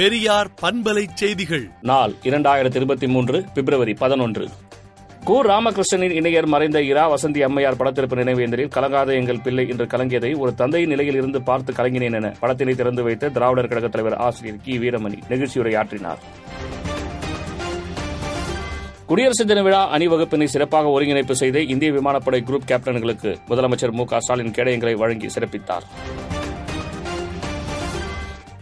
பெரியார் 0.00 0.48
பண்பலை 0.62 1.06
செய்திகள். 1.14 1.70
நாள் 1.80 2.12
இரண்டாயிரத்தி 2.22 2.76
இருபத்தி 2.76 3.06
மூன்று 3.06 3.44
பிப்ரவரி 3.54 3.94
பதினொன்று. 3.94 4.48
கு. 5.24 5.40
ராமகிருஷ்ணனின் 5.40 6.10
இணையர் 6.10 6.46
மறைந்த 6.46 6.82
இரா 6.82 7.14
வசந்தி 7.14 7.42
அம்மையார் 7.42 7.76
படத்திருப்பு 7.76 8.18
நினைவேந்தலில் 8.18 8.68
கலங்காத 8.68 9.14
எங்கள் 9.14 9.40
பிள்ளை 9.40 9.68
என்று 9.68 9.84
கலங்கியதை 9.84 10.38
ஒரு 10.38 10.54
தந்தையின் 10.54 10.88
நிலையில் 10.88 11.14
இருந்து 11.14 11.42
பார்த்து 11.42 11.72
கலங்கினேன் 11.72 12.14
என 12.14 12.34
படத்தினை 12.40 12.74
திறந்து 12.74 13.02
வைத்த 13.02 13.28
திராவிடர் 13.28 13.68
கழகத் 13.68 13.92
தலைவர் 13.92 14.18
ஆசிரியர் 14.18 14.58
கி. 14.62 14.78
வீரமணி 14.78 15.18
நிகழ்ச்சியுரையாற்றினார் 15.28 16.18
குடியரசு 19.06 19.46
தின 19.46 19.62
விழா 19.62 19.90
அணிவகுப்பினை 19.96 20.44
சிறப்பாக 20.44 20.88
ஒருங்கிணைப்பு 20.88 21.36
செய்து 21.36 21.66
இந்திய 21.66 21.92
விமானப்படை 21.92 22.44
குரூப் 22.46 22.68
கேப்டன்களுக்கு 22.68 23.36
முதலமைச்சர் 23.48 23.92
மு. 23.92 24.04
க. 24.04 24.20
ஸ்டாலின் 24.20 24.50
கேடயங்களை 24.50 24.94
வழங்கி 24.94 25.26
சிறப்பித்தார். 25.26 25.82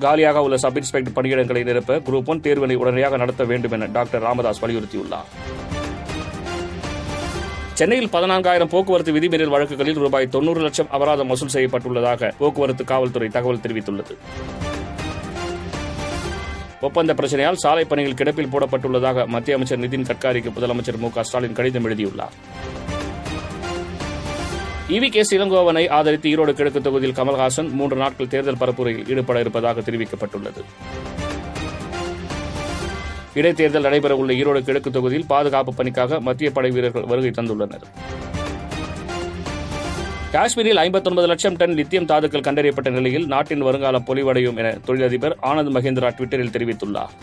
காலியாக 0.00 0.42
உள்ள 0.42 0.56
சப் 0.56 0.76
இன்ஸ்பெக்டர் 0.76 1.16
பணியிடங்களை 1.16 1.64
நிரப்ப 1.64 1.98
குரூப் 1.98 2.24
ஒன் 2.24 2.40
தேர்வினை 2.40 2.74
உடனடியாக 2.74 3.16
நடத்த 3.16 3.44
வேண்டும் 3.44 3.70
என 3.70 3.86
டாக்டர் 3.86 4.22
ராமதாஸ் 4.22 4.64
வலியுறுத்தியுள்ளார். 4.64 5.28
சென்னையில் 7.74 8.08
பதினான்காயிரம் 8.08 8.72
போக்குவரத்து 8.74 9.12
விதிமீறல் 9.12 9.54
வழக்குகளில் 9.54 10.00
ரூபாய் 10.04 10.28
தொன்னூறு 10.28 10.60
லட்சம் 10.60 10.90
அபராதம் 10.90 11.26
வசூல் 11.26 11.54
செய்யப்பட்டுள்ளதாக 11.54 12.32
போக்குவரத்து 12.38 12.84
காவல்துறை 12.84 13.28
தகவல் 13.28 13.62
தெரிவித்துள்ளது. 13.66 14.16
ஒப்பந்த 16.80 17.14
பிரச்சனையால் 17.14 17.54
சாலை 17.54 17.84
பணிகள் 17.84 18.18
கிடப்பில் 18.20 18.52
போடப்பட்டுள்ளதாக 18.52 19.26
மத்திய 19.26 19.56
அமைச்சர் 19.56 19.80
நிதின் 19.80 20.08
கட்காரிக்கு 20.10 20.52
முதலமைச்சர் 20.56 20.98
மு 20.98 21.10
க 21.10 21.22
ஸ்டாலின் 21.22 21.52
கடிதம் 21.52 21.84
எழுதியுள்ளார். 21.84 22.34
இவி 24.88 25.08
கே 25.10 25.22
இளங்கோவனை 25.36 25.90
ஆதரித்து 25.90 26.30
ஈரோடு 26.30 26.52
கிழக்கு 26.52 26.80
தொகுதியில் 26.80 27.16
கமல்ஹாசன் 27.16 27.70
மூன்று 27.70 27.96
நாட்கள் 27.96 28.28
தேர்தல் 28.28 28.58
பரப்புரையில் 28.60 29.08
ஈடுபட 29.08 29.40
இருப்பதாக 29.40 29.80
தெரிவிக்கப்பட்டுள்ளது. 29.80 30.62
இடைத்தேர்தல் 33.34 33.86
நடைபெறவுள்ள 33.86 34.34
ஈரோடு 34.40 34.60
கிழக்கு 34.60 34.90
தொகுதியில் 34.90 35.26
பாதுகாப்பு 35.26 35.74
பணிக்காக 35.74 36.20
மத்திய 36.20 36.50
படை 36.50 36.70
வீரர்கள் 36.70 37.04
வருகை 37.04 37.30
தந்துள்ளனர். 37.30 37.86
காஷ்மீரில் 40.32 40.76
59 40.76 41.26
லட்சம் 41.26 41.56
டன் 41.56 41.74
லித்தியம் 41.74 42.04
தாதுக்கள் 42.04 42.46
கண்டறியப்பட்ட 42.48 42.90
நிலையில் 42.90 43.26
நாட்டின் 43.26 43.60
வருங்காலம் 43.60 44.04
பொலிவடையும் 44.06 44.56
என 44.56 44.76
தொழிலதிபர் 44.84 45.36
ஆனந்த் 45.42 45.74
மகேந்திரா 45.76 46.10
ட்விட்டரில் 46.18 46.54
தெரிவித்துள்ளார். 46.56 47.14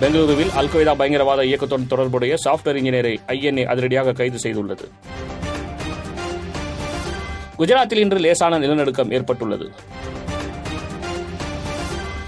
பெங்களூருவில் 0.00 0.54
அல்கொய்தா 0.60 0.94
பயங்கரவாத 0.94 1.44
இயக்கத்துடன் 1.44 1.86
தொடர்புடைய 1.86 2.34
சாப்ட்வேர் 2.44 2.80
இன்ஜினியரை 2.82 3.16
ஐஎன்ஏ 3.28 3.64
அதிரடியாக 3.64 4.12
கைது 4.12 4.38
செய்துள்ளது. 4.42 4.86
குஜராத்தில் 7.58 7.96
இன்று 7.96 8.18
லேசான 8.18 8.58
நிலநடுக்கம் 8.58 9.10
ஏற்பட்டுள்ளது. 9.10 9.70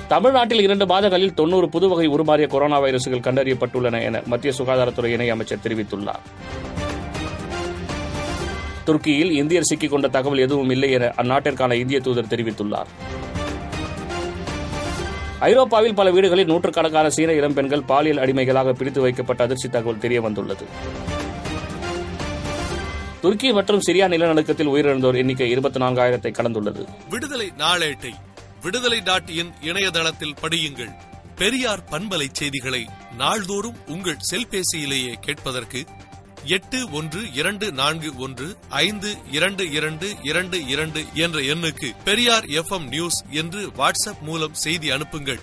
தமிழ்நாட்டில் 0.08 0.60
இரண்டு 0.60 0.86
மாதங்களில் 0.86 1.34
தொன்னூறு 1.34 1.68
புதுவகை 1.68 2.08
உருமாறிய 2.08 2.46
கொரோனா 2.46 2.80
வைரசுகள் 2.80 3.24
கண்டறியப்பட்டுள்ளன 3.26 4.02
என 4.02 4.22
மத்திய 4.26 4.52
சுகாதாரத்துறை 4.58 5.10
இணையமைச்சர் 5.16 5.64
தெரிவித்துள்ளார். 5.64 6.24
துருக்கியில் 8.84 9.30
இந்தியர் 9.30 9.62
சிக்கிக் 9.62 9.90
கொண்ட 9.90 10.08
தகவல் 10.08 10.38
எதுவும் 10.38 10.70
இல்லை 10.70 10.90
என 10.90 11.12
அந்நாட்டிற்கான 11.16 11.72
இந்திய 11.72 12.00
தூதர் 12.00 12.30
தெரிவித்துள்ளார். 12.30 12.86
ஐரோப்பாவில் 15.38 15.94
பல 15.94 16.10
வீடுகளில் 16.10 16.46
நூற்றுக்கணக்கான 16.46 17.10
சீன 17.10 17.32
இளம்பெண்கள் 17.32 17.82
பாலியல் 17.82 18.18
அடிமைகளாக 18.18 18.72
பிடித்து 18.72 19.00
வைக்கப்பட்ட 19.00 19.44
அதிர்ச்சி 19.44 19.68
தகவல் 19.68 19.96
தெரியவந்துள்ளது. 19.96 20.64
துருக்கி 23.20 23.52
மற்றும் 23.52 23.82
சிரியா 23.86 24.06
நிலநடுக்கத்தில் 24.12 24.70
உயிரிழந்தோர் 24.74 25.16
எண்ணிக்கை 25.16 25.50
இருபத்தி 25.50 25.80
நான்காயிரத்தை 25.80 26.32
கடந்துள்ளது. 26.32 26.88
விடுதலை 27.08 27.52
நாளேட்டை 27.58 28.12
விடுதலை 28.62 29.00
டாட் 29.00 29.28
இன் 29.28 29.52
இணையதளத்தில் 29.60 30.34
படியுங்கள். 30.42 30.92
பெரியார் 31.36 31.84
பண்பலை 31.90 32.28
செய்திகளை 32.32 32.86
நாள்தோறும் 33.16 33.76
உங்கள் 33.86 34.16
செல்பேசியிலேயே 34.30 35.14
கேட்பதற்கு 35.20 35.84
எட்டு 36.44 36.90
ஒன்று 36.90 37.32
இரண்டு 37.32 37.72
நான்கு 37.72 38.10
ஒன்று 38.18 38.56
ஐந்து 38.68 39.14
இரண்டு 39.30 39.70
இரண்டு 39.70 40.14
இரண்டு 40.22 40.66
இரண்டு 40.66 41.04
என்ற 41.14 41.40
எண்ணுக்கு 41.40 41.90
பெரியார் 42.04 42.44
எஃப் 42.44 42.74
நியூஸ் 42.74 43.24
என்று 43.30 43.66
வாட்ஸ்அப் 43.66 44.20
மூலம் 44.20 44.54
செய்தி 44.54 44.90
அனுப்புங்கள். 44.90 45.38